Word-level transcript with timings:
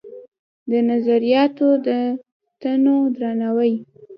د 0.69 0.71
نظریاتو 0.89 1.69
د 1.85 1.87
تنوع 2.61 3.03
درناوی 3.17 3.73